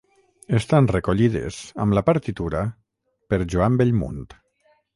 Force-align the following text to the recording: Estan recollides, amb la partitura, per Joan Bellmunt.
Estan 0.59 0.87
recollides, 0.91 1.59
amb 1.85 1.97
la 1.97 2.03
partitura, 2.09 2.63
per 3.33 3.43
Joan 3.55 3.79
Bellmunt. 3.83 4.21